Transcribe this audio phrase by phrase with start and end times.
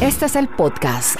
[0.00, 1.16] Este es el podcast.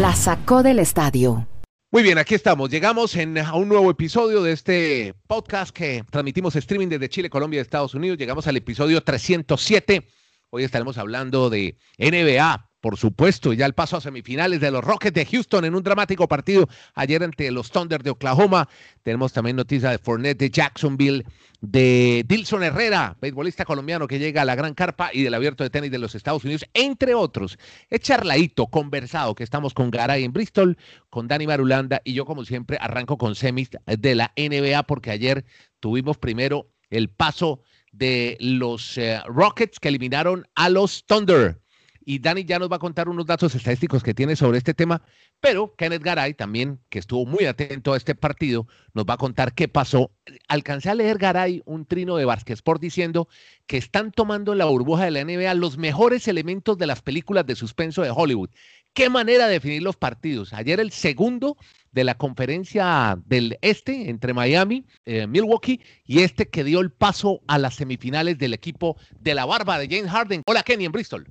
[0.00, 1.46] La sacó del estadio.
[1.90, 2.70] Muy bien, aquí estamos.
[2.70, 7.60] Llegamos a un nuevo episodio de este podcast que transmitimos streaming desde Chile, Colombia y
[7.60, 8.18] Estados Unidos.
[8.18, 10.08] Llegamos al episodio 307.
[10.50, 15.14] Hoy estaremos hablando de NBA, por supuesto, ya el paso a semifinales de los Rockets
[15.14, 18.68] de Houston en un dramático partido ayer ante los Thunder de Oklahoma.
[19.02, 21.24] Tenemos también noticia de Fournette de Jacksonville,
[21.62, 25.70] de Dilson Herrera, beisbolista colombiano que llega a la gran carpa y del abierto de
[25.70, 27.58] tenis de los Estados Unidos, entre otros.
[27.88, 30.76] Es charladito, conversado, que estamos con Garay en Bristol,
[31.08, 35.46] con Dani Marulanda y yo como siempre arranco con semis de la NBA porque ayer
[35.80, 41.63] tuvimos primero el paso de los eh, Rockets que eliminaron a los Thunder
[42.04, 45.02] y Dani ya nos va a contar unos datos estadísticos que tiene sobre este tema,
[45.40, 49.54] pero Kenneth Garay también, que estuvo muy atento a este partido, nos va a contar
[49.54, 50.10] qué pasó.
[50.48, 53.28] Alcancé a leer Garay un trino de Vázquez Sport diciendo
[53.66, 57.46] que están tomando en la burbuja de la NBA los mejores elementos de las películas
[57.46, 58.50] de suspenso de Hollywood.
[58.94, 60.52] Qué manera de definir los partidos.
[60.52, 61.56] Ayer el segundo
[61.90, 67.40] de la conferencia del este entre Miami, eh, Milwaukee y este que dio el paso
[67.48, 70.42] a las semifinales del equipo de la barba de James Harden.
[70.46, 71.26] Hola Kenny en Bristol.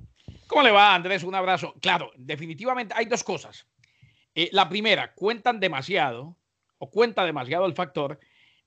[0.46, 1.22] ¿Cómo le va, Andrés?
[1.22, 1.74] Un abrazo.
[1.80, 3.66] Claro, definitivamente hay dos cosas.
[4.34, 6.36] Eh, la primera, cuentan demasiado
[6.78, 8.18] o cuenta demasiado el factor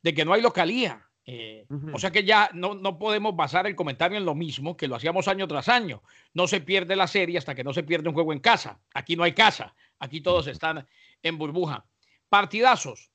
[0.02, 1.04] de que no hay localía.
[1.30, 4.88] Eh, o sea que ya no, no, podemos basar el comentario en lo mismo que
[4.88, 6.02] lo hacíamos año tras año.
[6.34, 8.80] No se pierde la serie hasta que no se pierde un juego en casa.
[8.94, 9.76] Aquí no hay casa.
[10.00, 10.88] Aquí todos están
[11.22, 11.86] en burbuja.
[12.30, 13.12] Partidazos.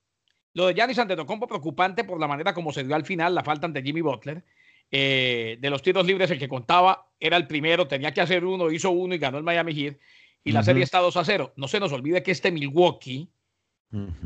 [0.53, 3.65] Lo de Giannis Antetokounmpo preocupante por la manera como se dio al final la falta
[3.65, 4.45] ante Jimmy Butler.
[4.91, 8.71] Eh, de los tiros libres, el que contaba era el primero, tenía que hacer uno,
[8.71, 9.97] hizo uno y ganó el Miami Heat.
[10.43, 11.53] Y la serie está 2 a 0.
[11.55, 13.29] No se nos olvide que este Milwaukee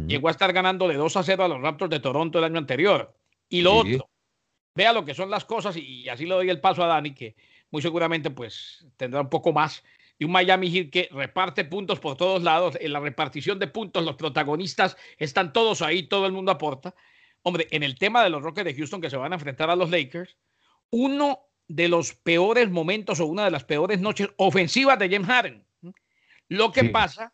[0.07, 2.57] llegó a estar ganando de 2 a 0 a los Raptors de Toronto el año
[2.57, 3.15] anterior.
[3.49, 4.09] Y lo otro,
[4.73, 7.35] vea lo que son las cosas y, así le doy el paso a Dani, que
[7.71, 9.83] muy seguramente pues tendrá un poco más
[10.17, 12.77] de un Miami Heat que reparte puntos por todos lados.
[12.79, 16.95] En la repartición de puntos, los protagonistas están todos ahí, todo el mundo aporta.
[17.43, 19.75] Hombre, en el tema de los Rockets de Houston que se van a enfrentar a
[19.75, 20.35] los Lakers,
[20.89, 25.65] uno de los peores momentos o una de las peores noches ofensivas de James Harden.
[26.49, 27.33] Lo que pasa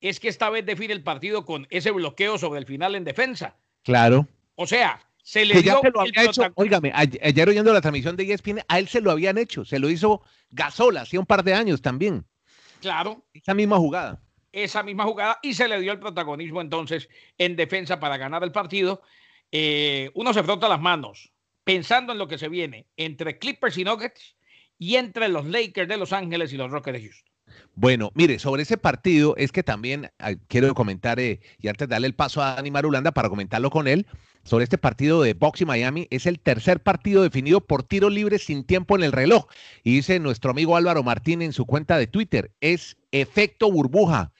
[0.00, 3.56] es que esta vez define el partido con ese bloqueo sobre el final en defensa.
[3.82, 4.26] Claro.
[4.54, 8.60] O sea, se le dio lo había hecho, óigame, ayer oyendo la transmisión de ESPN,
[8.66, 11.82] a él se lo habían hecho, se lo hizo Gasola, hacía un par de años
[11.82, 12.24] también.
[12.80, 13.26] Claro.
[13.34, 14.22] Esa misma jugada.
[14.52, 18.52] Esa misma jugada y se le dio el protagonismo entonces en defensa para ganar el
[18.52, 19.02] partido.
[19.52, 21.30] Eh, uno se frota las manos,
[21.68, 24.36] pensando en lo que se viene entre Clippers y Nuggets
[24.78, 27.30] y entre los Lakers de Los Ángeles y los Rockets de Houston.
[27.74, 30.10] Bueno, mire, sobre ese partido es que también
[30.48, 33.86] quiero comentar, eh, y antes de darle el paso a Dani Marulanda para comentarlo con
[33.86, 34.06] él,
[34.44, 38.38] sobre este partido de Box y Miami, es el tercer partido definido por tiro libre
[38.38, 39.44] sin tiempo en el reloj.
[39.84, 44.32] Y dice nuestro amigo Álvaro Martín en su cuenta de Twitter, es efecto burbuja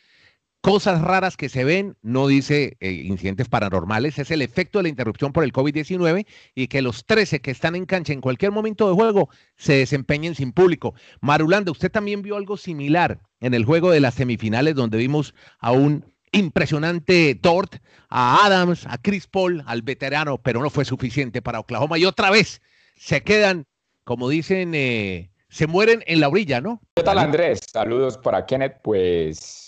[0.68, 4.90] cosas raras que se ven, no dice eh, incidentes paranormales, es el efecto de la
[4.90, 8.86] interrupción por el COVID-19 y que los 13 que están en cancha en cualquier momento
[8.86, 10.92] de juego se desempeñen sin público.
[11.22, 15.72] Marulanda, usted también vio algo similar en el juego de las semifinales donde vimos a
[15.72, 17.76] un impresionante Tort,
[18.10, 22.30] a Adams, a Chris Paul, al veterano, pero no fue suficiente para Oklahoma y otra
[22.30, 22.60] vez
[22.94, 23.64] se quedan,
[24.04, 26.82] como dicen, eh, se mueren en la orilla, ¿no?
[26.94, 27.60] ¿Qué tal Andrés?
[27.72, 29.67] Saludos para Kenneth, pues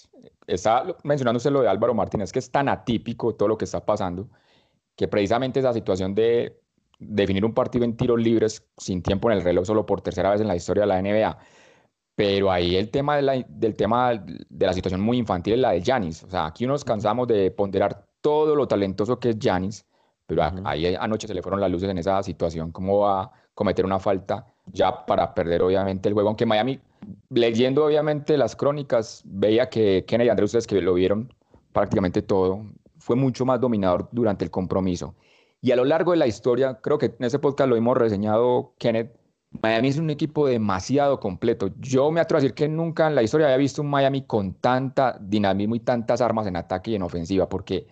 [0.54, 4.28] está mencionándose lo de Álvaro Martínez, que es tan atípico todo lo que está pasando,
[4.96, 6.60] que precisamente esa situación de
[6.98, 10.40] definir un partido en tiros libres sin tiempo en el reloj solo por tercera vez
[10.40, 11.38] en la historia de la NBA.
[12.14, 15.70] Pero ahí el tema de la, del tema de la situación muy infantil es la
[15.70, 16.22] de Janis.
[16.24, 19.86] O sea, aquí nos cansamos de ponderar todo lo talentoso que es Janis,
[20.26, 22.72] pero ahí anoche se le fueron las luces en esa situación.
[22.72, 26.28] ¿Cómo va a cometer una falta ya para perder obviamente el juego?
[26.28, 26.78] Aunque Miami
[27.30, 31.32] leyendo obviamente las crónicas, veía que Kennedy y Andrés, ustedes que lo vieron
[31.72, 32.64] prácticamente todo,
[32.98, 35.14] fue mucho más dominador durante el compromiso.
[35.62, 38.74] Y a lo largo de la historia, creo que en ese podcast lo hemos reseñado,
[38.78, 39.14] Kenneth,
[39.62, 41.70] Miami es un equipo demasiado completo.
[41.80, 44.54] Yo me atrevo a decir que nunca en la historia había visto un Miami con
[44.54, 47.86] tanta dinamismo y tantas armas en ataque y en ofensiva, porque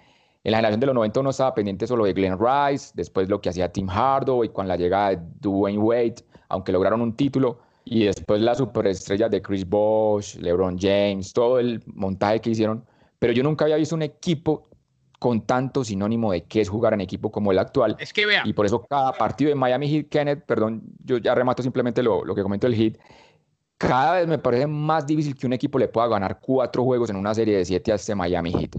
[0.45, 3.41] en la generación de los 90 uno estaba pendiente solo de Glenn Rice, después lo
[3.41, 6.17] que hacía Tim Hardaway con la llegada de Dwayne Wade,
[6.49, 7.59] aunque lograron un título,
[7.91, 12.85] y después las superestrellas de Chris Bosh, LeBron James, todo el montaje que hicieron.
[13.19, 14.69] Pero yo nunca había visto un equipo
[15.19, 17.97] con tanto sinónimo de qué es jugar en equipo como el actual.
[17.99, 18.43] Es que vea.
[18.45, 22.27] Y por eso cada partido de Miami Heat, Kenneth, perdón, yo ya remato simplemente lo,
[22.27, 22.99] lo que comento del Heat,
[23.79, 27.17] cada vez me parece más difícil que un equipo le pueda ganar cuatro juegos en
[27.17, 28.77] una serie de siete a este Miami Heat.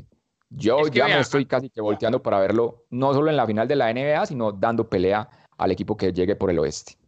[0.51, 3.75] Yo ya me estoy casi que volteando para verlo, no solo en la final de
[3.75, 5.27] la NBA, sino dando pelea
[5.57, 6.98] al equipo que llegue por el oeste.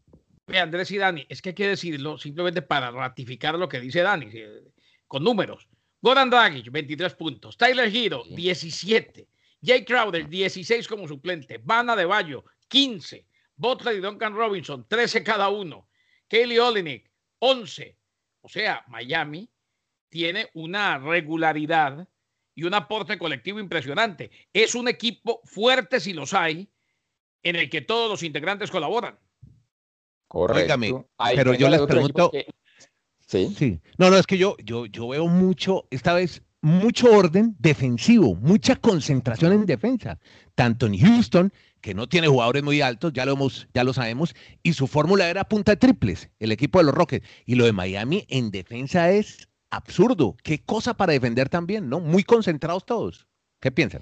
[0.58, 4.30] Andrés y Dani, es que hay que decirlo simplemente para ratificar lo que dice Dani.
[5.08, 5.68] con números.
[6.02, 7.58] Goran Dragic, 23 puntos.
[7.58, 9.28] Tyler Hero, 17.
[9.64, 11.60] Jay Crowder, 16 como suplente.
[11.64, 13.28] Vanna de Bayo, 15.
[13.56, 15.88] Butler y Duncan Robinson, 13 cada uno.
[16.28, 17.98] Kelly Olenek, 11.
[18.42, 19.50] O sea, Miami
[20.10, 22.08] tiene una regularidad
[22.56, 24.32] y un aporte colectivo impresionante.
[24.52, 26.70] Es un equipo fuerte si los hay,
[27.44, 29.20] en el que todos los integrantes colaboran.
[30.32, 31.06] Correcto.
[31.36, 32.32] pero yo les pregunto.
[33.28, 33.54] ¿Sí?
[33.58, 33.82] sí.
[33.98, 38.78] No, no, es que yo, yo, yo veo mucho, esta vez, mucho orden defensivo, mucha
[38.78, 40.20] concentración en defensa,
[40.56, 41.52] tanto en Houston,
[41.82, 44.34] que no tiene jugadores muy altos, ya lo, hemos, ya lo sabemos,
[44.64, 47.74] y su fórmula era punta de triples, el equipo de los Rockets, y lo de
[47.74, 50.38] Miami en defensa es absurdo.
[50.44, 52.00] Qué cosa para defender también, ¿no?
[52.00, 53.28] Muy concentrados todos.
[53.60, 54.02] ¿Qué piensan?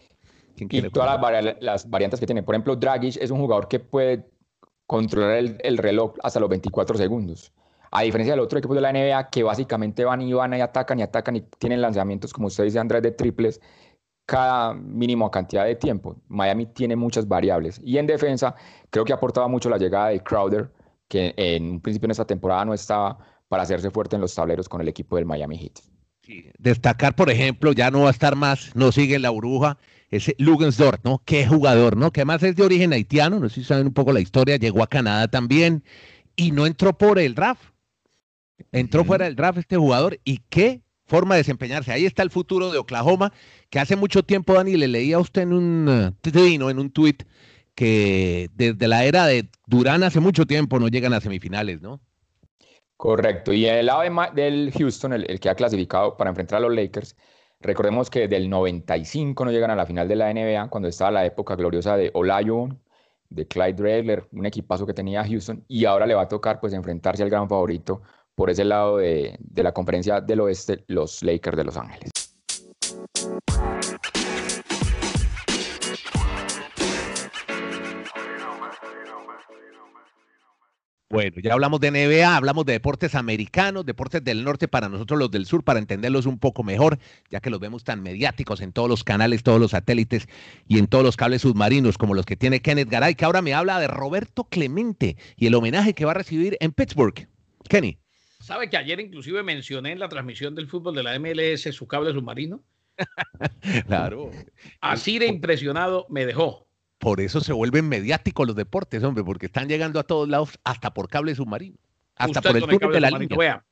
[0.60, 1.20] y todas
[1.60, 2.44] las, variantes que tiene.
[2.44, 4.30] Por ejemplo, Dragic es un jugador que puede
[4.90, 7.54] controlar el, reloj hasta los 24 segundos.
[7.92, 10.98] A diferencia del otro equipo de la NBA que básicamente van y van y atacan
[10.98, 13.62] y atacan y tienen lanzamientos, como usted dice, Andrés, de triples
[14.26, 16.16] cada mínimo cantidad de tiempo.
[16.28, 17.80] Miami tiene muchas variables.
[17.84, 18.56] Y en defensa,
[18.90, 20.72] creo que aportaba mucho la llegada de Crowder,
[21.08, 24.68] que en un principio en esta temporada no estaba para hacerse fuerte en los tableros
[24.68, 25.82] con el equipo del Miami Heat.
[26.58, 29.78] Destacar, por ejemplo, ya no va a estar más, no sigue la burbuja,
[30.12, 31.22] ese Lugensdorf, ¿no?
[31.26, 32.12] Qué jugador, ¿no?
[32.12, 34.84] Que además es de origen haitiano, no sé si saben un poco la historia, llegó
[34.84, 35.84] a Canadá también
[36.36, 37.62] y no entró por el draft.
[38.72, 41.92] Entró fuera del draft este jugador y qué forma de desempeñarse.
[41.92, 43.34] Ahí está el futuro de Oklahoma,
[43.70, 47.24] que hace mucho tiempo, Dani, le leía a usted en un, uh, en un tuit
[47.76, 52.02] que desde la era de Durán hace mucho tiempo no llegan a semifinales, ¿no?
[53.00, 53.54] Correcto.
[53.54, 54.02] Y el lado
[54.34, 57.16] del Houston, el, que ha clasificado para enfrentar a los Lakers,
[57.62, 61.26] recordemos que del 95 no llegan a la final de la NBA, cuando estaba la
[61.26, 62.78] época gloriosa de Olajuwon,
[63.30, 66.74] de Clyde Drexler, un equipazo que tenía Houston, y ahora le va a tocar pues
[66.74, 68.02] enfrentarse al gran favorito
[68.36, 72.12] por ese lado de, de la conferencia del oeste, los Lakers de Los Ángeles.
[81.12, 85.32] Bueno, ya hablamos de NBA, hablamos de deportes americanos, deportes del norte para nosotros los
[85.32, 87.00] del sur, para entenderlos un poco mejor,
[87.32, 90.30] ya que los vemos tan mediáticos en todos los canales, todos los satélites
[90.68, 93.56] y en todos los cables submarinos, como los que tiene Kenneth Garay, que ahora me
[93.56, 97.28] habla de Roberto Clemente y el homenaje que va a recibir en Pittsburgh.
[97.68, 97.98] Kenny.
[98.40, 102.14] ¿Sabe que ayer inclusive mencioné en la transmisión del fútbol de la MLS su cable
[102.14, 102.64] submarino?
[103.88, 104.30] claro.
[104.80, 106.69] Así de impresionado me dejó
[107.00, 110.94] por eso se vuelven mediáticos los deportes, hombre, porque están llegando a todos lados, hasta
[110.94, 111.78] por cable submarino,
[112.16, 113.66] hasta por el túnel de la línea.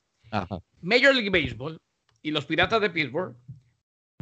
[0.82, 1.78] Major League Baseball
[2.22, 3.36] y los Piratas de Pittsburgh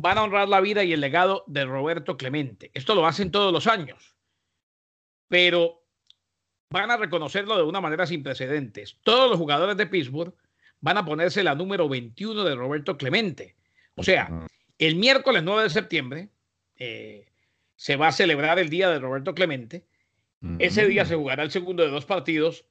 [0.02, 2.72] van a honrar la vida y el legado de Roberto Clemente.
[2.74, 4.16] Esto lo hacen todos los años,
[5.28, 5.84] pero
[6.72, 8.98] van a reconocerlo de una manera sin precedentes.
[9.04, 10.34] Todos los jugadores de Pittsburgh
[10.82, 13.56] van a ponerse la número 21 de Roberto Clemente.
[13.96, 14.30] O sea,
[14.78, 16.30] el miércoles 9 de septiembre,
[16.76, 17.28] eh,
[17.76, 19.86] se va a celebrar el día de Roberto Clemente.
[20.60, 22.66] Ese día se jugará el segundo de dos partidos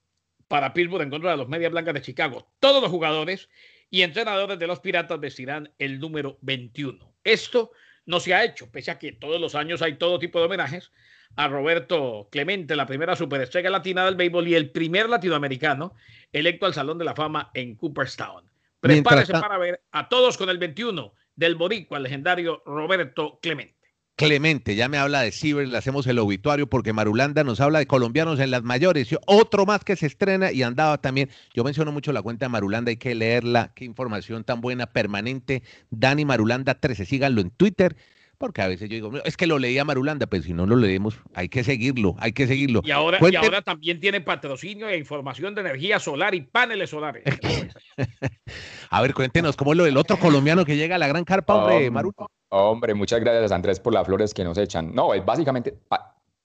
[0.47, 2.47] para Pittsburgh en contra de los Medias Blancas de Chicago.
[2.61, 3.49] Todos los jugadores
[3.91, 7.15] y entrenadores de los Piratas vestirán el número 21.
[7.25, 7.73] Esto
[8.07, 10.93] no se ha hecho, pese a que todos los años hay todo tipo de homenajes
[11.37, 15.95] a Roberto Clemente, la primera superestrella latina del béisbol y el primer latinoamericano
[16.33, 18.45] electo al Salón de la Fama en Cooperstown.
[18.81, 23.74] Prepárese para ver a todos con el 21 del boricua, el legendario Roberto Clemente.
[24.17, 27.89] Clemente, ya me habla de Ciber, le hacemos el obituario porque Marulanda nos habla de
[27.89, 29.09] colombianos en las mayores.
[29.27, 31.31] otro más que se estrena y andaba también.
[31.53, 33.73] Yo menciono mucho la cuenta de Marulanda, hay que leerla.
[33.75, 35.65] Qué información tan buena, permanente.
[35.91, 37.97] Dani Marulanda 13, síganlo en Twitter.
[38.39, 41.19] Porque a veces yo digo, es que lo leía Marulanda, pero si no lo leemos,
[41.35, 42.81] hay que seguirlo, hay que seguirlo.
[42.85, 47.25] Y ahora, y ahora también tiene patrocinio e información de energía solar y paneles solares.
[48.91, 51.55] a ver, cuéntenos, ¿cómo es lo del otro colombiano que llega a la gran carpa,
[51.55, 52.27] hombre, Marulanda?
[52.49, 54.95] Hombre, muchas gracias Andrés por las flores que nos echan.
[54.95, 55.79] No, es básicamente,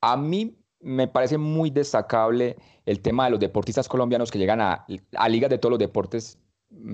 [0.01, 2.55] a, mí me parece muy destacable
[2.85, 6.39] el tema de los deportistas colombianos que llegan a, a ligas de todos los deportes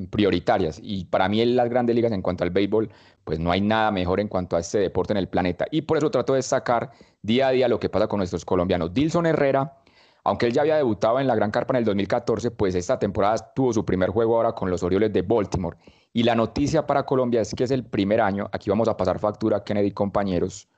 [0.09, 0.79] prioritarias.
[0.81, 2.89] Y para mí en las grandes ligas en cuanto al béisbol,
[3.23, 5.65] pues no hay nada mejor en cuanto a este deporte en el planeta.
[5.71, 6.91] Y por eso trato de destacar
[7.21, 8.93] día a día lo que pasa con nuestros colombianos.
[8.93, 9.77] Dilson Herrera,
[10.23, 13.53] aunque él ya había debutado en la Gran Carpa en el 2014, pues esta temporada
[13.53, 15.77] tuvo su primer juego ahora con los Orioles de Baltimore.
[16.13, 19.19] Y la noticia para Colombia es que es el primer año, aquí vamos a pasar
[19.19, 20.69] factura, Kennedy compañeros,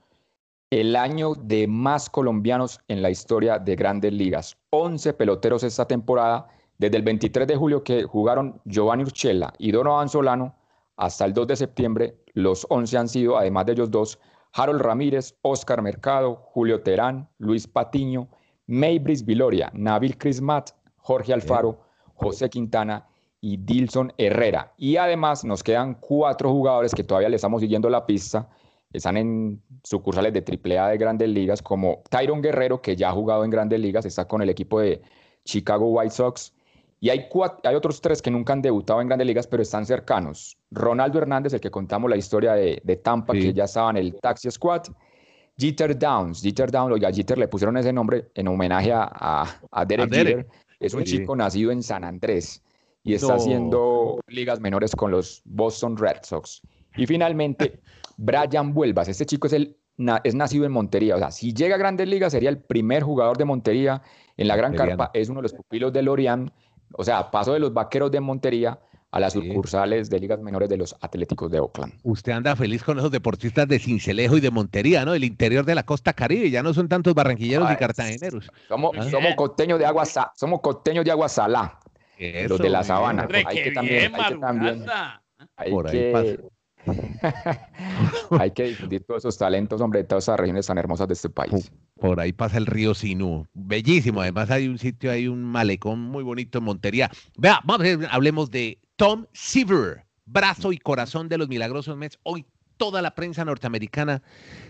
[0.70, 4.58] el año de más colombianos en la historia de grandes ligas.
[4.72, 6.48] 11 peloteros esta temporada,
[6.78, 10.56] desde el 23 de julio que jugaron Giovanni Urchela y Donovan Solano,
[10.96, 14.20] hasta el 2 de septiembre, los 11 han sido, además de ellos dos,
[14.54, 18.28] Harold Ramírez, Oscar Mercado, Julio Terán, Luis Patiño,
[18.68, 21.80] Maybris Viloria, Nabil Crismat, Jorge Alfaro,
[22.16, 23.08] José Quintana
[23.40, 24.74] y Dilson Herrera.
[24.78, 28.50] Y además nos quedan cuatro jugadores que todavía le estamos siguiendo la pista.
[28.92, 33.44] Están en sucursales de AAA de grandes ligas, como Tyron Guerrero, que ya ha jugado
[33.44, 35.02] en grandes ligas, está con el equipo de
[35.44, 36.54] Chicago White Sox.
[37.00, 37.28] Y hay,
[37.64, 40.58] hay otros tres que nunca han debutado en grandes ligas, pero están cercanos.
[40.72, 44.50] Ronaldo Hernández, el que contamos la historia de, Tampa, que ya estaba en el Taxi
[44.50, 44.84] Squad.
[45.58, 50.14] Jeter Downs, Jeter Downs, a Jeter le pusieron ese nombre en homenaje a, a, Derek,
[50.14, 50.48] Jeter.
[50.80, 52.64] Es un chico nacido en San Andrés
[53.04, 56.62] y está haciendo ligas menores con los Boston Red Sox.
[56.96, 57.80] Y finalmente,
[58.18, 59.08] Brian Vuelvas.
[59.08, 59.78] Este chico es, el,
[60.24, 61.16] es nacido en Montería.
[61.16, 64.02] O sea, si llega a grandes ligas, sería el primer jugador de Montería
[64.36, 65.12] en la Gran Carpa.
[65.14, 66.52] Es uno de los pupilos de Lorian.
[66.94, 68.80] O sea, paso de los vaqueros de Montería
[69.12, 71.94] a las sucursales de ligas menores de los Atléticos de Oakland.
[72.04, 75.14] Usted anda feliz con esos deportistas de Cincelejo y de Montería, ¿no?
[75.14, 78.52] El interior de la costa caribe, ya no son tantos barranquilleros y cartageneros.
[78.68, 79.10] Somos, ah.
[79.10, 80.04] somos costeños de agua
[80.36, 81.80] somos costeños de agua salá,
[82.20, 83.28] los de la sabana.
[83.32, 84.86] hay que también, hay que también,
[85.56, 86.40] hay Por ahí que,
[88.40, 91.30] hay que difundir todos esos talentos, hombre, de todas esas regiones tan hermosas de este
[91.30, 91.72] país.
[92.00, 94.22] Por ahí pasa el río Sinú, bellísimo.
[94.22, 97.10] Además hay un sitio, hay un malecón muy bonito en Montería.
[97.38, 102.20] Vea, vamos, hablemos de Tom Seaver, brazo y corazón de los milagrosos Mets.
[102.24, 102.46] Hoy
[102.78, 104.22] toda la prensa norteamericana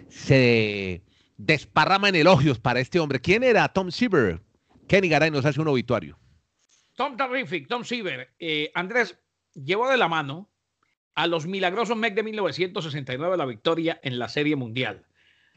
[0.10, 1.04] se
[1.38, 3.20] desparrama en elogios para este hombre.
[3.20, 4.42] ¿Quién era Tom Seaver?
[4.88, 6.18] Kenny Garay nos hace un obituario.
[6.96, 8.34] Tom Terrific, Tom Seaver.
[8.40, 9.20] Eh, Andrés
[9.54, 10.50] llevó de la mano
[11.14, 15.06] a los milagrosos Mets de 1969 la victoria en la Serie Mundial.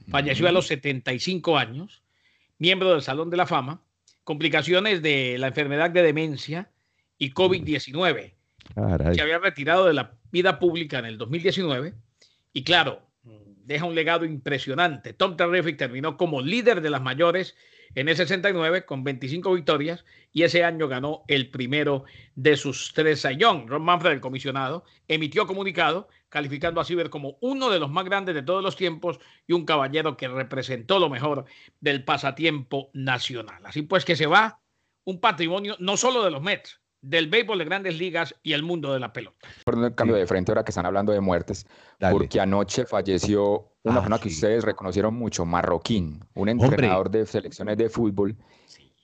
[0.08, 2.02] Falleció a los 75 años,
[2.58, 3.82] miembro del Salón de la Fama,
[4.24, 6.70] complicaciones de la enfermedad de demencia
[7.18, 8.34] y COVID-19.
[9.14, 11.94] Se había retirado de la vida pública en el 2019
[12.52, 13.02] y claro,
[13.64, 15.12] deja un legado impresionante.
[15.12, 17.56] Tom Terrific terminó como líder de las mayores
[17.94, 22.04] en el 69 con 25 victorias y ese año ganó el primero
[22.34, 23.66] de sus tres sayón.
[23.66, 28.34] Ron Manfred, el comisionado, emitió comunicado calificando a Ciber como uno de los más grandes
[28.34, 31.44] de todos los tiempos y un caballero que representó lo mejor
[31.80, 33.66] del pasatiempo nacional.
[33.66, 34.60] Así pues que se va
[35.04, 38.92] un patrimonio no solo de los Mets, del béisbol de grandes ligas y el mundo
[38.92, 39.48] de la pelota.
[39.64, 41.66] Por un cambio de frente ahora que están hablando de muertes,
[41.98, 47.78] porque anoche falleció una ah, persona que ustedes reconocieron mucho, Marroquín, un entrenador de selecciones
[47.78, 48.36] de fútbol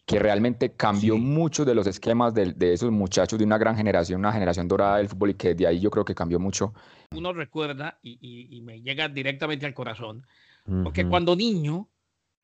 [0.04, 4.32] que realmente cambió muchos de los esquemas de, esos muchachos de una gran generación, una
[4.32, 6.74] generación dorada del fútbol y que de ahí yo creo que cambió mucho.
[7.10, 10.24] Uno recuerda y, me llega directamente al corazón,
[10.84, 11.88] porque cuando niño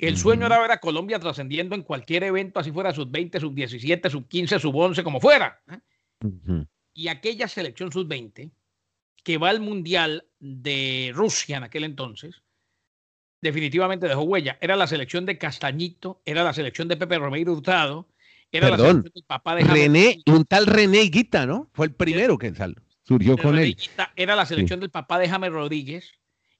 [0.09, 3.55] el sueño era ver a Colombia trascendiendo en cualquier evento, así fuera sub 20, sub
[3.55, 5.63] 17, sub 15, sub 11, como fuera.
[5.71, 6.65] ¿eh?
[6.93, 8.51] Y aquella selección sub 20,
[9.23, 12.43] que va al Mundial de Rusia en aquel entonces,
[13.41, 14.59] definitivamente dejó huella.
[14.61, 18.09] Era la selección de Castañito, era la selección de Pepe Romero Hurtado,
[18.51, 21.71] era la selección del papá de René, un tal René Guita, ¿no?
[21.73, 22.53] Fue el primero que
[23.05, 23.77] surgió con él.
[24.17, 26.13] era la selección del papá de James Rodríguez,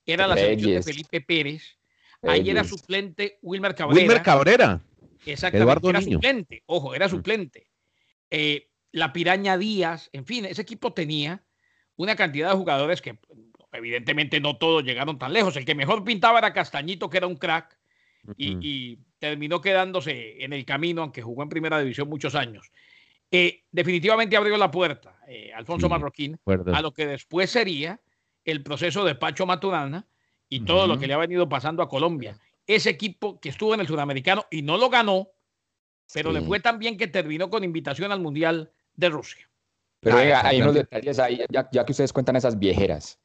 [0.07, 1.77] era la selección de Felipe Pérez
[2.23, 4.01] Ahí era suplente Wilmer Cabrera.
[4.01, 4.81] Wilmer Cabrera.
[5.27, 5.89] Exactamente.
[5.89, 6.63] era suplente.
[6.67, 7.11] Ojo, era mm.
[7.11, 7.67] suplente.
[8.31, 11.43] Eh, la Piraña Díaz, en fin, ese equipo tenía
[11.97, 13.19] una cantidad de jugadores que
[13.73, 15.57] evidentemente no todos llegaron tan lejos.
[15.57, 17.79] El que mejor pintaba era Castañito, que era un crack,
[18.37, 22.71] y, terminó quedándose en el camino, aunque jugó en primera división muchos años.
[23.31, 28.01] Eh, definitivamente abrió la puerta eh, Alfonso Marroquín a lo que después sería
[28.45, 30.07] el proceso de Pacho Maturana,
[30.53, 32.37] y todo lo que le ha venido pasando a Colombia.
[32.67, 35.29] Ese equipo que estuvo en el sudamericano y no lo ganó,
[36.13, 39.49] pero le fue tan bien que terminó con invitación al Mundial de Rusia.
[40.01, 43.19] Pero hay unos detalles ahí, ya, que ustedes cuentan esas viejeras.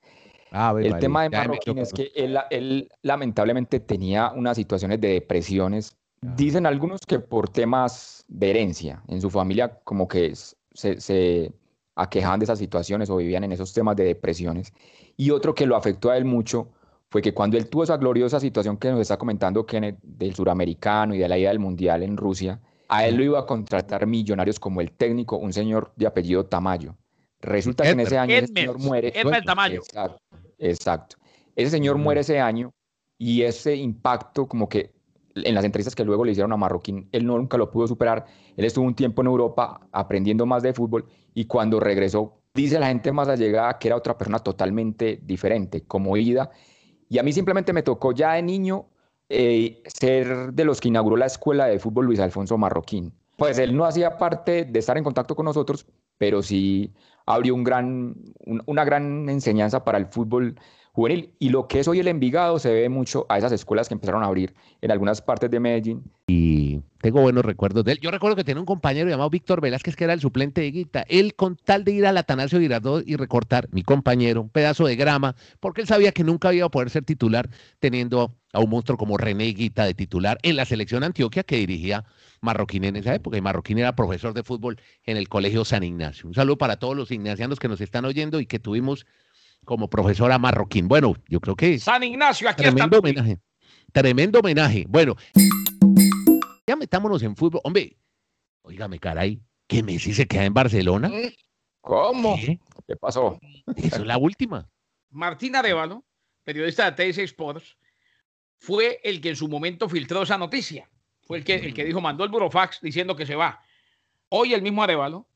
[0.52, 5.98] Ah, el tema de Marroquín es que él, lamentablemente tenía unas situaciones de depresiones.
[6.22, 11.52] Dicen algunos que por temas de herencia en su familia, como que se, se
[11.96, 14.72] aquejaban de esas situaciones o vivían en esos temas de depresiones.
[15.18, 16.70] Y otro que lo afectó a él mucho
[17.10, 21.16] fue que cuando él tuvo esa gloriosa situación que nos está comentando Kenneth del suramericano
[21.16, 22.60] y de la ida del mundial en Rusia,
[22.90, 26.96] a él lo iba a contratar millonarios como el técnico, un señor de apellido Tamayo.
[27.40, 29.14] Resulta que en ese año ese señor muere.
[29.46, 29.82] Tamayo.
[29.82, 30.20] Exacto,
[30.58, 31.16] exacto.
[31.56, 32.74] Ese señor muere ese año
[33.18, 34.92] y ese impacto como que
[35.36, 38.26] en las entrevistas que luego le hicieron a Marroquín, él nunca lo pudo superar.
[38.56, 42.88] Él estuvo un tiempo en Europa aprendiendo más de fútbol y cuando regresó, dice la
[42.88, 46.50] gente más allegada que era otra persona totalmente diferente, como ida
[47.10, 48.86] y a mí simplemente me tocó ya de niño
[49.30, 53.14] eh, ser de los que inauguró la escuela de fútbol Luis Alfonso Marroquín.
[53.38, 55.86] Pues él no hacía parte de estar en contacto con nosotros,
[56.18, 56.94] pero sí
[57.26, 60.56] abrió una gran enseñanza para el fútbol
[60.98, 61.30] juvenil.
[61.38, 64.24] Y lo que es hoy el Envigado se ve mucho a esas escuelas que empezaron
[64.24, 66.04] a abrir en algunas partes de Medellín.
[66.26, 68.00] Y tengo buenos recuerdos de él.
[68.02, 71.06] Yo recuerdo que tenía un compañero llamado Víctor Velázquez, que era el suplente de Guita.
[71.08, 74.96] Él, con tal de ir al Atanasio Girardot y recortar, mi compañero, un pedazo de
[74.96, 78.98] grama, porque él sabía que nunca iba a poder ser titular teniendo a un monstruo
[78.98, 82.06] como René Guita de titular en la selección Antioquia que dirigía
[82.42, 83.38] Marroquín en esa época.
[83.38, 86.28] Y Marroquín era profesor de fútbol en el Colegio San Ignacio.
[86.28, 89.06] Un saludo para todos los ignacianos que nos están oyendo y que tuvimos
[89.68, 90.88] como profesora marroquín.
[90.88, 91.78] Bueno, yo creo que...
[91.78, 93.38] San Ignacio, aquí tremendo homenaje.
[93.92, 94.86] Tremendo homenaje.
[94.88, 95.16] Bueno,
[96.66, 97.60] ya metámonos en fútbol.
[97.66, 97.98] Hombre,
[98.62, 101.12] oígame, caray, que Messi se queda en Barcelona.
[101.82, 102.38] ¿Cómo?
[102.38, 103.38] ¿Qué, pasó?
[103.76, 104.70] Eso es la última.
[105.10, 106.06] Martín Arevalo,
[106.46, 107.78] periodista de TS Sports,
[108.60, 110.90] fue el que en su momento filtró esa noticia.
[111.24, 113.62] Fue el que, el que dijo, mandó el burofax diciendo que se va.
[114.30, 115.28] Hoy el mismo Arevalo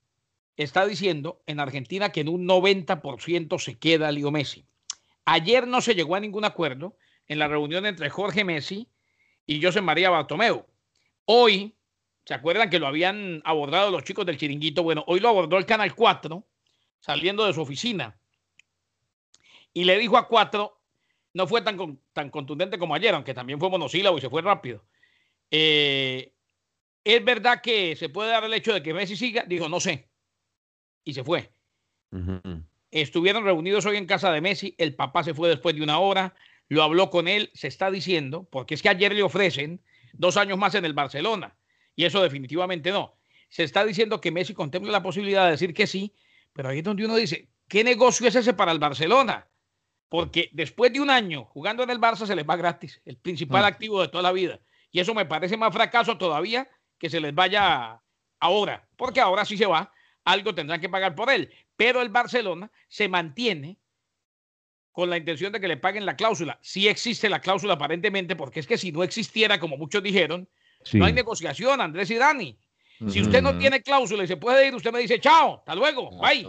[0.63, 4.65] está diciendo en Argentina que en un 90% se queda Leo Messi.
[5.25, 8.87] Ayer no se llegó a ningún acuerdo en la reunión entre Jorge Messi
[9.45, 10.65] y José María Bartomeu.
[11.25, 11.75] Hoy,
[12.25, 14.83] ¿se acuerdan que lo habían abordado los chicos del chiringuito?
[14.83, 16.43] Bueno, hoy lo abordó el Canal 4,
[16.99, 18.19] saliendo de su oficina.
[19.73, 20.79] Y le dijo a 4,
[21.33, 24.83] no fue tan, tan contundente como ayer, aunque también fue monosílabo y se fue rápido.
[25.49, 26.33] Eh,
[27.03, 29.43] ¿Es verdad que se puede dar el hecho de que Messi siga?
[29.47, 30.10] Dijo, no sé
[31.03, 31.51] y se fue.
[32.91, 36.33] Estuvieron reunidos hoy en casa de Messi, el papá se fue después de una hora,
[36.67, 39.81] lo habló con él, se está diciendo, porque es que ayer le ofrecen
[40.13, 41.55] dos años más en el Barcelona,
[41.95, 43.15] y eso definitivamente no.
[43.49, 46.13] Se está diciendo que Messi contempla la posibilidad de decir que sí,
[46.53, 49.47] pero ahí es donde uno dice, ¿qué negocio es ese para el Barcelona?
[50.09, 53.63] Porque después de un año jugando en el Barça se les va gratis, el principal
[53.63, 53.67] ah.
[53.67, 54.59] activo de toda la vida.
[54.91, 58.01] Y eso me parece más fracaso todavía que se les vaya
[58.39, 59.91] ahora, porque ahora sí se va
[60.25, 61.49] algo tendrán que pagar por él.
[61.75, 63.77] Pero el Barcelona se mantiene
[64.91, 66.59] con la intención de que le paguen la cláusula.
[66.61, 70.47] Sí existe la cláusula aparentemente, porque es que si no existiera, como muchos dijeron,
[70.93, 72.57] no hay negociación, Andrés y Dani.
[73.07, 76.11] Si usted no tiene cláusula y se puede ir, usted me dice chao, hasta luego,
[76.19, 76.45] bye.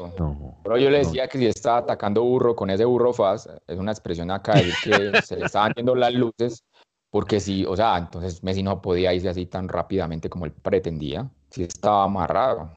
[0.62, 3.92] Pero yo le decía que si está atacando burro con ese burro faz, es una
[3.92, 6.62] expresión acá de que se le estaban yendo las luces,
[7.08, 11.30] porque si, o sea, entonces Messi no podía irse así tan rápidamente como él pretendía,
[11.50, 12.70] si estaba amarrado.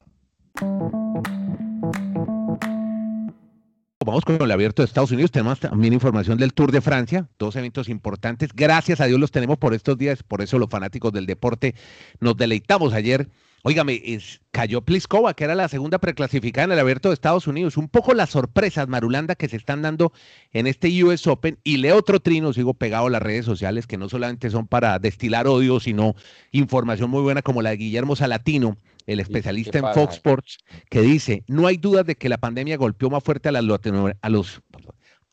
[4.06, 5.32] Vamos con el abierto de Estados Unidos.
[5.32, 8.50] Tenemos también información del Tour de Francia, dos eventos importantes.
[8.54, 11.74] Gracias a Dios los tenemos por estos días, por eso los fanáticos del deporte
[12.20, 13.28] nos deleitamos ayer.
[13.68, 17.76] Óigame, es, cayó Pliskova, que era la segunda preclasificada en el abierto de Estados Unidos.
[17.76, 20.12] Un poco las sorpresas, Marulanda, que se están dando
[20.52, 21.58] en este US Open.
[21.64, 25.00] Y le otro trino, sigo pegado a las redes sociales, que no solamente son para
[25.00, 26.14] destilar odio, sino
[26.52, 31.42] información muy buena como la de Guillermo Salatino, el especialista en Fox Sports, que dice,
[31.48, 34.62] no hay duda de que la pandemia golpeó más fuerte a, a, los,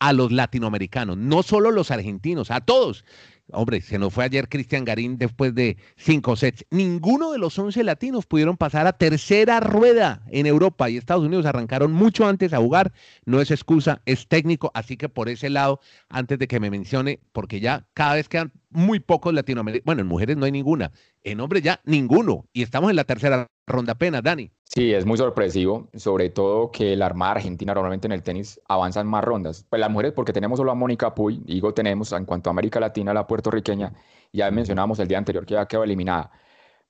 [0.00, 3.04] a los latinoamericanos, no solo los argentinos, a todos.
[3.52, 6.64] Hombre, se nos fue ayer Cristian Garín después de cinco sets.
[6.70, 11.44] Ninguno de los once latinos pudieron pasar a tercera rueda en Europa y Estados Unidos
[11.44, 12.92] arrancaron mucho antes a jugar.
[13.26, 14.70] No es excusa, es técnico.
[14.72, 18.52] Así que por ese lado, antes de que me mencione, porque ya cada vez quedan
[18.70, 19.84] muy pocos latinoamericanos.
[19.84, 20.92] Bueno, en mujeres no hay ninguna.
[21.22, 22.46] En hombres ya ninguno.
[22.54, 24.50] Y estamos en la tercera ronda apenas, Dani.
[24.64, 29.06] Sí, es muy sorpresivo, sobre todo que la Armada Argentina normalmente en el tenis avanzan
[29.06, 29.66] más rondas.
[29.68, 32.80] Pues las mujeres, porque tenemos solo a Mónica Puy, digo tenemos en cuanto a América
[32.80, 33.92] Latina, la puertorriqueña,
[34.32, 36.30] ya mencionamos el día anterior que ya quedó eliminada.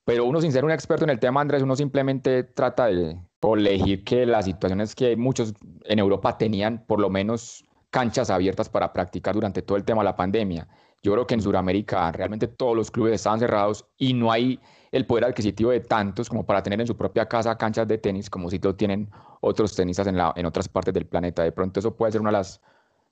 [0.05, 4.05] Pero uno sin ser un experto en el tema, Andrés, uno simplemente trata de elegir
[4.05, 9.35] que las situaciones que muchos en Europa tenían, por lo menos canchas abiertas para practicar
[9.35, 10.69] durante todo el tema de la pandemia.
[11.05, 14.59] Yo creo que en Sudamérica realmente todos los clubes estaban cerrados y no hay
[14.91, 18.31] el poder adquisitivo de tantos como para tener en su propia casa canchas de tenis,
[18.31, 19.11] como si lo tienen
[19.43, 21.43] otros tenistas en, la, en otras partes del planeta.
[21.43, 22.63] De pronto eso puede ser una de las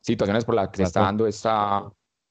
[0.01, 1.85] situaciones por las que se está dando esta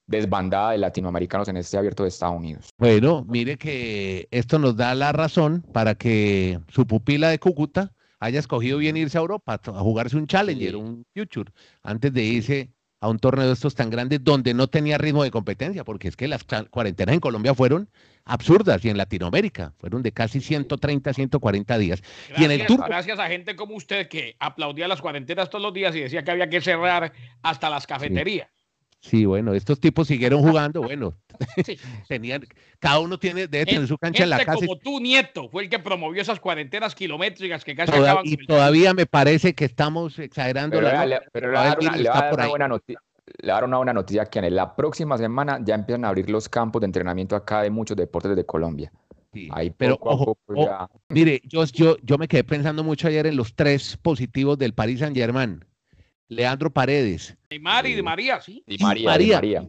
[0.04, 2.70] desbandada de latinoamericanos en este abierto de Estados Unidos.
[2.76, 8.40] Bueno, mire que esto nos da la razón para que su pupila de Cúcuta haya
[8.40, 11.52] escogido bien irse a Europa a jugarse un Challenger, un Future,
[11.84, 12.72] antes de irse
[13.02, 16.14] a un torneo de estos tan grandes donde no tenía ritmo de competencia, porque es
[16.14, 17.88] que las cuarentenas en Colombia fueron
[18.24, 22.00] absurdas y en Latinoamérica fueron de casi 130, 140 días.
[22.00, 22.84] Gracias, y en el tour...
[22.86, 26.30] gracias a gente como usted que aplaudía las cuarentenas todos los días y decía que
[26.30, 27.12] había que cerrar
[27.42, 28.46] hasta las cafeterías.
[28.48, 28.61] Sí.
[29.26, 31.14] Bueno, estos tipos siguieron jugando, bueno,
[32.08, 32.44] tenían,
[32.78, 34.54] cada uno tiene, debe tener su cancha en la casa.
[34.54, 38.94] Como tu nieto fue el que promovió esas cuarentenas kilométricas que casi acaban Y todavía
[38.94, 42.24] me parece que estamos exagerando pero la, le, pero le, dar una, le va a
[42.24, 43.00] dar una buena noticia
[43.40, 46.48] le dar una buena noticia que en la próxima semana ya empiezan a abrir los
[46.48, 48.92] campos de entrenamiento acá de muchos deportes de Colombia.
[49.50, 50.36] Ahí pero ojo,
[51.08, 55.00] mire, yo, yo, yo me quedé pensando mucho ayer en los tres positivos del Paris
[55.00, 55.64] Saint Germain.
[56.34, 57.36] Leandro Paredes.
[57.50, 58.62] Neymar y de María, sí.
[58.66, 59.34] Y María.
[59.34, 59.68] María.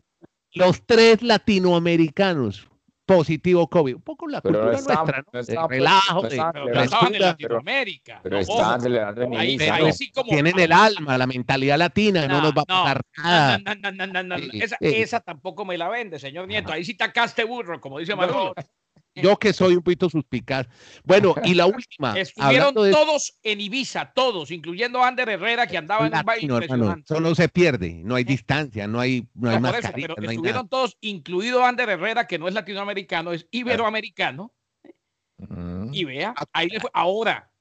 [0.53, 2.67] Los tres latinoamericanos
[3.05, 3.95] positivo COVID.
[3.95, 5.43] Un poco la cultura nuestra, ¿no?
[5.43, 6.35] de relajo, de,
[6.83, 8.19] estaban en Latinoamérica.
[8.23, 9.57] Pero estaban celebrando en ahí,
[10.27, 13.57] Tienen el alma, la mentalidad latina, no, nos va a pasar nada.
[14.23, 16.71] No, esa, esa, tampoco me la vende, señor Nieto.
[16.71, 18.53] Ahí sí tacaste burro, como dice Maduro.
[19.15, 20.67] Yo que soy un poquito suspicaz.
[21.03, 22.17] Bueno, y la última.
[22.17, 27.13] Estuvieron todos en Ibiza, todos, incluyendo Ander Herrera, que andaba en un baile impresionante.
[27.13, 30.97] eso no se pierde, no hay distancia, no hay, no hay más Pero estuvieron todos,
[31.01, 34.53] incluido Ander Herrera, que no es latinoamericano, es iberoamericano.
[35.91, 36.89] Y vea, ahí le fue.
[36.93, 37.51] Ahora,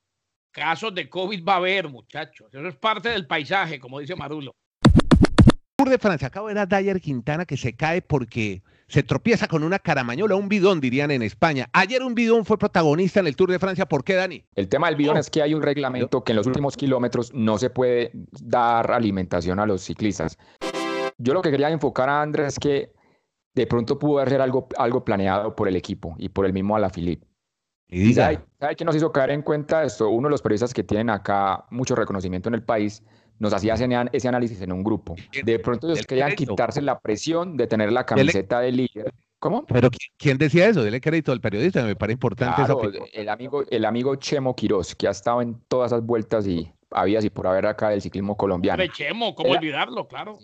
[0.53, 2.49] casos de COVID va a haber, muchachos.
[2.53, 4.55] Eso es parte del paisaje, como dice Marulo.
[5.77, 8.63] Tour de Francia, acabo de ver a Dyer Quintana que se cae porque
[8.93, 11.67] se tropieza con una caramañola, un bidón, dirían en España.
[11.73, 13.87] Ayer un bidón fue protagonista en el Tour de Francia.
[13.87, 14.45] ¿Por qué, Dani?
[14.55, 15.21] El tema del bidón oh.
[15.21, 18.11] es que hay un reglamento que en los últimos kilómetros no se puede
[18.43, 20.37] dar alimentación a los ciclistas.
[21.17, 22.93] Yo lo que quería enfocar a Andrés es que
[23.55, 27.27] de pronto pudo haber algo, algo planeado por el equipo y por el mismo Alaphilippe.
[27.89, 30.11] ¿Y sabe, sabe qué nos hizo caer en cuenta esto?
[30.11, 33.03] Uno de los periodistas que tienen acá mucho reconocimiento en el país
[33.39, 35.17] nos hacía ese, análisis en un grupo.
[35.45, 39.13] De pronto ellos querían quitarse la presión de tener la camiseta de líder.
[39.39, 39.67] ¿Cómo?
[39.67, 40.85] Pero ¿quién decía eso?
[40.85, 42.63] Dele crédito al periodista, me parece importante
[43.13, 47.21] el amigo, el amigo Chemo Quirós, que ha estado en todas esas vueltas y había
[47.21, 48.81] y por haber acá del ciclismo colombiano.
[48.81, 50.07] De Chemo, ¿cómo olvidarlo?
[50.07, 50.39] Claro.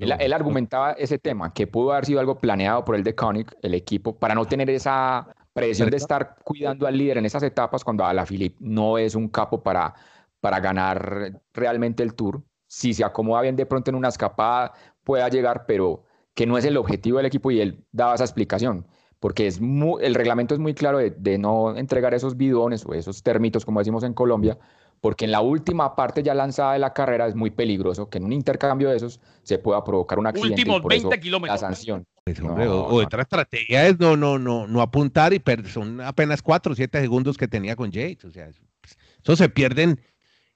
[0.00, 3.74] Él, argumentaba ese tema, que pudo haber sido algo planeado por el de Koenig, el
[3.74, 8.04] equipo, para no tener esa presión de estar cuidando al líder en esas etapas cuando
[8.04, 9.94] a la Philip no es un capo para
[10.40, 12.42] para ganar realmente el tour.
[12.66, 14.72] Si se acomoda bien de pronto en una escapada,
[15.04, 18.86] pueda llegar, pero que no es el objetivo del equipo y él daba esa explicación,
[19.18, 23.64] porque es el reglamento es muy claro de, no entregar esos bidones o esos termitos,
[23.64, 24.58] como decimos en Colombia,
[25.00, 28.24] porque en la última parte ya lanzada de la carrera es muy peligroso que en
[28.24, 30.60] un intercambio de esos se pueda provocar un accidente.
[30.60, 31.60] Últimos 20 kilómetros.
[31.60, 32.06] La sanción.
[32.24, 36.72] Pues, o, otra estrategia es no, no, no, no apuntar y perder, son apenas 4
[36.72, 38.24] o 7 segundos que tenía con Yates.
[38.26, 40.00] O sea, eso se pierden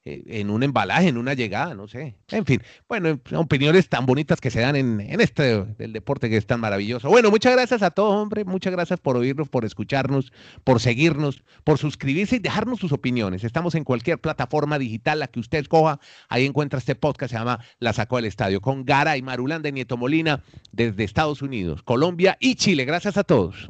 [0.05, 2.17] en un embalaje, en una llegada, no sé.
[2.31, 6.37] En fin, bueno, opiniones tan bonitas que se dan en, en este del deporte que
[6.37, 7.09] es tan maravilloso.
[7.09, 8.45] Bueno, muchas gracias a todos, hombre.
[8.45, 10.33] Muchas gracias por oírnos, por escucharnos,
[10.65, 13.45] por seguirnos, por suscribirse y dejarnos sus opiniones.
[13.45, 16.01] Estamos en cualquier plataforma digital, la que usted escoja.
[16.29, 19.73] Ahí encuentra este podcast, se llama La Sacó del Estadio, con Gara y Marulán de
[19.73, 22.85] Nieto Molina desde Estados Unidos, Colombia y Chile.
[22.85, 23.69] Gracias a todos.